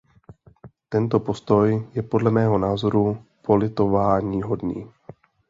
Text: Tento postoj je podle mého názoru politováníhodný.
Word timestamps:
Tento 0.89 1.19
postoj 1.19 1.81
je 1.95 2.01
podle 2.01 2.31
mého 2.31 2.57
názoru 2.57 3.23
politováníhodný. 3.41 4.91